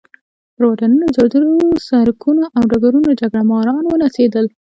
[0.55, 1.53] پر واټونو، جادو،
[1.87, 4.45] سړکونو او ډګرونو جګړه ماران ونڅېدل.